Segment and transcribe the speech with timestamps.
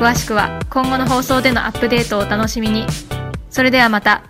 [0.00, 2.86] 詳しくは今後の放送でのアップデートをお楽しみに。
[3.50, 4.29] それではまた。